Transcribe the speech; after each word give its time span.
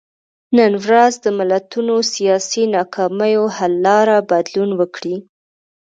نن 0.57 0.71
ورځ 0.83 1.13
د 1.23 1.27
ملتونو 1.39 1.95
سیاسي 2.13 2.63
ناکامیو 2.75 3.43
حل 3.55 3.73
لاره 3.85 4.17
بدلون 4.29 4.71
وکړي. 4.79 5.15